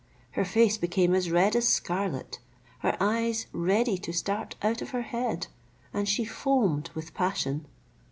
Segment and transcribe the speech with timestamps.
[0.31, 2.39] Her face became as red as scarlet,
[2.79, 5.45] her eyes ready to start out of her head,
[5.93, 7.67] and she foamed with passion.